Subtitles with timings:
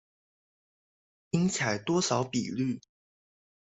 [1.29, 2.81] 應採多少比率